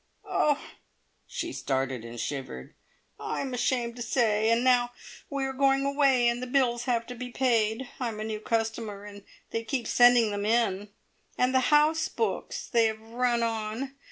[0.27, 0.59] "Oh!"
[1.27, 2.73] she started and shivered.
[3.19, 4.49] "I'm ashamed to say.
[4.49, 4.89] And now
[5.29, 7.87] we are going away, and the bills have to be paid.
[7.99, 10.89] I'm a new customer, and they keep sending them in.
[11.37, 12.65] And the house books!
[12.67, 13.93] They have run on.